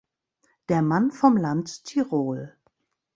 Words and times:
Der 0.69 0.81
Mann 0.81 1.11
vom 1.11 1.37
Land 1.37 1.83
Tirol. 1.85 2.57